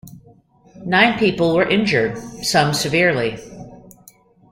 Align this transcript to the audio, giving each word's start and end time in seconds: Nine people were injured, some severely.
Nine 0.83 1.19
people 1.19 1.53
were 1.55 1.69
injured, 1.69 2.17
some 2.17 2.73
severely. 2.73 3.37